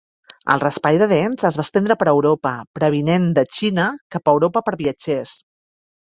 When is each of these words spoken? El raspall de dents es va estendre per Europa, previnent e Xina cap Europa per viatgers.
El 0.51 0.61
raspall 0.61 0.95
de 1.01 1.07
dents 1.09 1.43
es 1.49 1.57
va 1.59 1.65
estendre 1.67 1.97
per 1.99 2.07
Europa, 2.13 2.53
previnent 2.79 3.27
e 3.41 3.43
Xina 3.57 3.85
cap 4.15 4.31
Europa 4.33 4.63
per 4.71 4.75
viatgers. 4.81 5.35